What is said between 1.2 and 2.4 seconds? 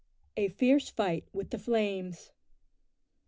WITH THE FLAMES.